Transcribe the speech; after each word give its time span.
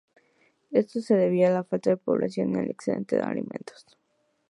Esto 0.71 0.99
se 0.99 1.15
debía 1.15 1.49
a 1.49 1.51
la 1.51 1.63
falta 1.63 1.91
de 1.91 1.97
población 1.97 2.55
y 2.55 2.57
al 2.57 2.71
excedente 2.71 3.17
de 3.17 3.21
alimentos. 3.21 3.85